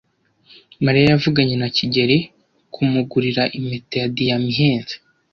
[0.85, 2.17] Mariya yavuganye na kigeli
[2.73, 4.95] kumugurira impeta ya diyama ihenze.